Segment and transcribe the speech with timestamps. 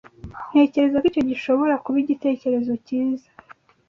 [0.49, 3.27] Ntekereza ko icyo gishobora kuba igitekerezo cyiza.